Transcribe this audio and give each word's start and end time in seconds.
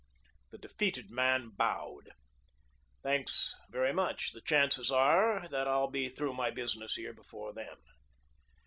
The 0.49 0.57
defeated 0.57 1.11
man 1.11 1.49
bowed. 1.49 2.09
"Thanks 3.03 3.55
very 3.69 3.93
much. 3.93 4.31
The 4.31 4.41
chances 4.41 4.89
are 4.91 5.47
that 5.49 5.67
I'll 5.67 5.91
be 5.91 6.09
through 6.09 6.33
my 6.33 6.49
business 6.49 6.95
here 6.95 7.13
before 7.13 7.53
then." 7.53 7.75